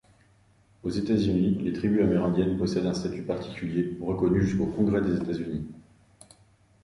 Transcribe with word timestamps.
Aux 0.81 0.89
États-Unis, 0.89 1.59
les 1.63 1.73
tribus 1.73 2.01
amérindiennes 2.01 2.57
possèdent 2.57 2.87
un 2.87 2.93
statut 2.95 3.21
particulier 3.21 3.95
reconnues 4.01 4.43
jusqu'au 4.47 4.65
Congrès 4.65 4.99
des 5.01 5.15
États-Unis. 5.15 5.67